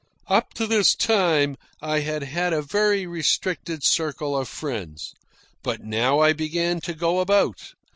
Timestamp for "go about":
6.95-7.59